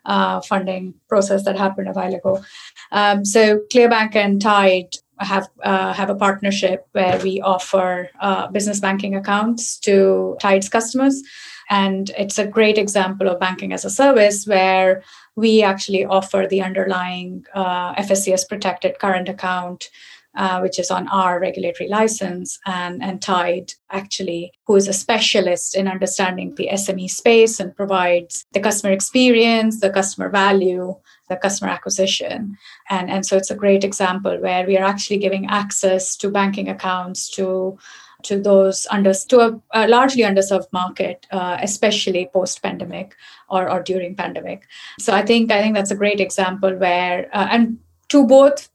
[0.09, 2.43] uh, funding process that happened a while ago.
[2.91, 8.81] Um, so ClearBank and Tide have uh, have a partnership where we offer uh, business
[8.81, 11.23] banking accounts to Tides customers,
[11.71, 15.03] and it's a great example of banking as a service where
[15.37, 19.91] we actually offer the underlying uh, FSCS protected current account.
[20.39, 25.77] Uh, which is on our regulatory license, and, and Tide, actually, who is a specialist
[25.77, 30.95] in understanding the SME space and provides the customer experience, the customer value,
[31.29, 32.57] the customer acquisition.
[32.89, 36.69] And, and so it's a great example where we are actually giving access to banking
[36.69, 37.77] accounts to
[38.23, 43.17] to those under to a, a largely underserved market, uh, especially post pandemic
[43.51, 44.69] or, or during pandemic.
[45.01, 47.79] So I think I think that's a great example where uh, and
[48.11, 48.69] to both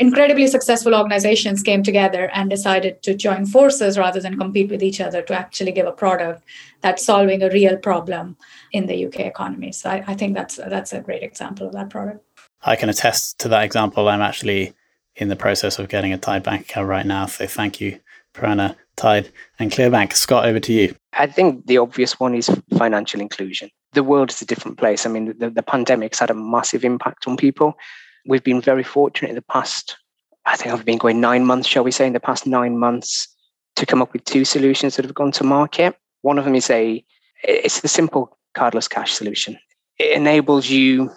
[0.00, 5.00] incredibly successful organizations came together and decided to join forces rather than compete with each
[5.00, 6.42] other to actually give a product
[6.80, 8.36] that's solving a real problem
[8.72, 9.70] in the UK economy.
[9.72, 12.24] So I, I think that's that's a great example of that product.
[12.62, 14.08] I can attest to that example.
[14.08, 14.72] I'm actually
[15.16, 17.26] in the process of getting a Tide bank account right now.
[17.26, 18.00] So thank you,
[18.34, 19.28] Prerna, Tide,
[19.58, 20.14] and Clearbank.
[20.14, 20.94] Scott, over to you.
[21.12, 23.70] I think the obvious one is financial inclusion.
[23.92, 25.04] The world is a different place.
[25.04, 27.76] I mean, the, the pandemic's had a massive impact on people.
[28.26, 29.96] We've been very fortunate in the past,
[30.46, 33.28] I think I've been going nine months, shall we say, in the past nine months
[33.76, 35.96] to come up with two solutions that have gone to market.
[36.22, 37.04] One of them is a,
[37.42, 39.58] it's the simple cardless cash solution.
[39.98, 41.10] It enables you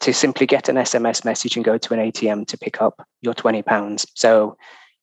[0.00, 3.34] to simply get an SMS message and go to an ATM to pick up your
[3.34, 4.06] 20 pounds.
[4.14, 4.56] So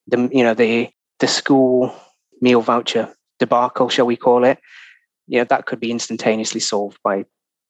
[0.06, 0.88] the you know the
[1.20, 1.94] the school
[2.40, 4.58] meal voucher debacle, shall we call it,
[5.26, 7.24] you know, that could be instantaneously solved by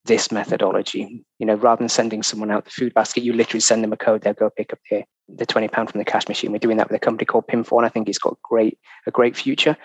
[0.06, 1.24] this methodology.
[1.38, 3.96] You know, rather than sending someone out the food basket, you literally send them a
[3.96, 6.52] code, they'll go pick up the, the 20 pound from the cash machine.
[6.52, 9.10] We're doing that with a company called Pinfo, and I think it's got great a
[9.10, 9.76] great future.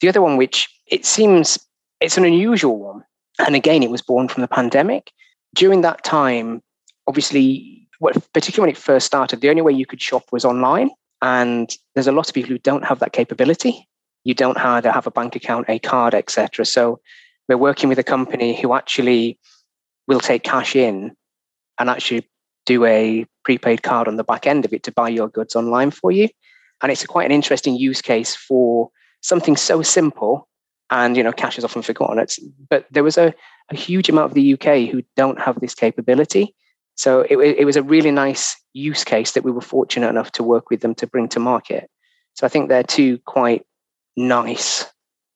[0.00, 1.58] The other one, which it seems
[2.00, 3.04] it's an unusual one,
[3.38, 5.12] and again, it was born from the pandemic.
[5.54, 6.62] During that time,
[7.06, 7.88] obviously,
[8.32, 10.90] particularly when it first started, the only way you could shop was online.
[11.22, 13.86] And there's a lot of people who don't have that capability.
[14.24, 16.64] You don't either have a bank account, a card, etc.
[16.64, 17.00] So
[17.48, 19.38] we're working with a company who actually
[20.10, 21.12] will take cash in
[21.78, 22.28] and actually
[22.66, 25.92] do a prepaid card on the back end of it to buy your goods online
[25.92, 26.28] for you.
[26.82, 28.90] And it's quite an interesting use case for
[29.22, 30.48] something so simple.
[30.90, 32.18] And you know, cash is often forgotten.
[32.18, 33.32] It's, but there was a,
[33.70, 36.56] a huge amount of the UK who don't have this capability.
[36.96, 40.42] So it, it was a really nice use case that we were fortunate enough to
[40.42, 41.88] work with them to bring to market.
[42.34, 43.64] So I think they're two quite
[44.16, 44.86] nice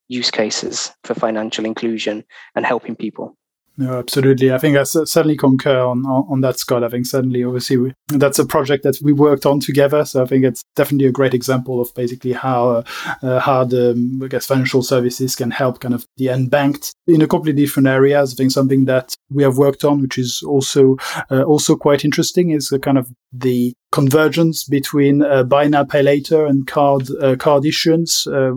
[0.09, 2.25] use cases for financial inclusion
[2.57, 3.37] and helping people.
[3.77, 4.53] No, absolutely.
[4.53, 6.85] I think I certainly concur on, on, on that, Scott.
[6.85, 10.05] I think certainly, obviously, we, that's a project that we worked on together.
[10.05, 12.85] So I think it's definitely a great example of basically how
[13.23, 17.27] uh, how the I guess financial services can help kind of the unbanked in a
[17.27, 18.33] completely different areas.
[18.33, 20.97] I think something that we have worked on, which is also
[21.31, 26.47] uh, also quite interesting, is kind of the convergence between uh, buy now pay later
[26.47, 28.53] and card uh, card issuance, uh,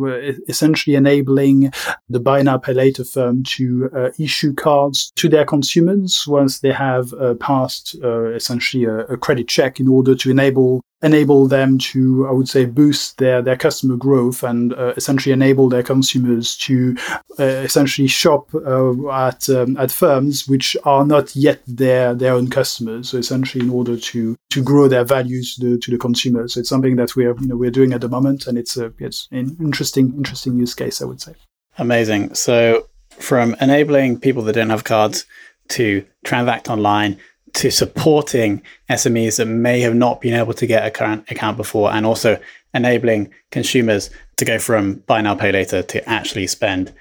[0.48, 1.72] essentially enabling
[2.10, 6.72] the buy now pay later firm to uh, issue cards to their consumers once they
[6.72, 11.78] have uh, passed uh, essentially a, a, credit check in order to enable enable them
[11.78, 16.58] to, I would say, boost their, their customer growth and uh, essentially enable their consumers
[16.58, 16.96] to
[17.40, 22.50] uh, essentially shop uh, at um, at firms which are not yet their their own
[22.50, 23.10] customers.
[23.10, 26.62] So essentially, in order to to grow their values to the, to the consumers, so
[26.62, 29.28] it's something that we're you know we're doing at the moment, and it's a it's
[29.32, 31.34] an interesting interesting use case, I would say.
[31.78, 32.34] Amazing.
[32.34, 32.88] So
[33.20, 35.26] from enabling people that don't have cards
[35.70, 37.20] to transact online
[37.54, 41.92] to supporting SMEs that may have not been able to get a current account before,
[41.92, 42.40] and also
[42.74, 46.94] enabling consumers to go from buy now, pay later to actually spend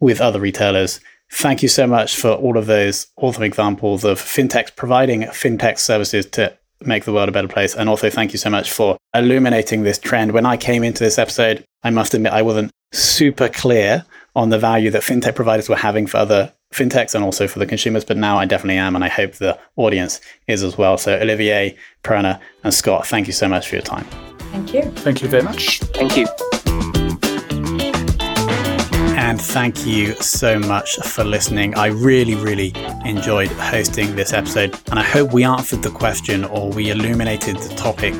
[0.00, 1.00] with other retailers.
[1.32, 6.26] Thank you so much for all of those awesome examples of fintechs providing fintech services
[6.26, 7.74] to make the world a better place.
[7.74, 10.32] And also, thank you so much for illuminating this trend.
[10.32, 14.04] When I came into this episode, I must admit I wasn't super clear
[14.34, 17.66] on the value that fintech providers were having for other fintechs and also for the
[17.66, 20.98] consumers, but now I definitely am, and I hope the audience is as well.
[20.98, 24.04] So, Olivier, Prerna, and Scott, thank you so much for your time.
[24.50, 24.82] Thank you.
[24.82, 25.80] Thank you very much.
[25.80, 26.26] Thank you.
[29.16, 31.74] And thank you so much for listening.
[31.76, 32.72] I really, really
[33.04, 37.74] enjoyed hosting this episode, and I hope we answered the question or we illuminated the
[37.76, 38.14] topic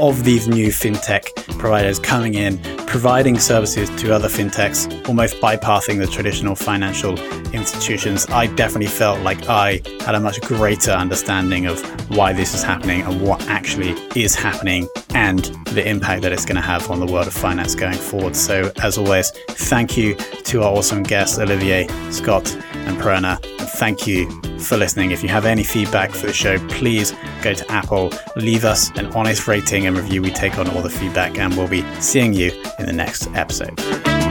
[0.00, 6.06] of these new fintech providers coming in, providing services to other fintechs, almost bypassing the
[6.06, 7.18] traditional financial
[7.52, 8.26] institutions.
[8.30, 11.80] I definitely felt like I had a much greater understanding of
[12.10, 16.56] why this is happening and what actually is happening and the impact that it's going
[16.56, 18.34] to have on the world of finance going forward.
[18.34, 23.38] So, as always, thank you to our awesome guests, Olivier, Scott, and Prerna.
[23.76, 24.28] Thank you
[24.60, 25.10] for listening.
[25.10, 29.06] If you have any feedback for the show, please go to Apple, leave us an
[29.14, 30.22] honest rating review.
[30.22, 34.29] We take on all the feedback, and we'll be seeing you in the next episode.